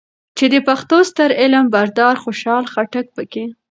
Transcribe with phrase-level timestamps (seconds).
[0.37, 3.45] چې د پښتو ستر علم بردار خوشحال خټک پکې